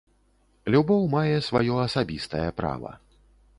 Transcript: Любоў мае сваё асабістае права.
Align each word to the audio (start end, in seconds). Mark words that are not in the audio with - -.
Любоў 0.75 1.03
мае 1.15 1.35
сваё 1.49 1.77
асабістае 1.85 2.49
права. 2.63 2.91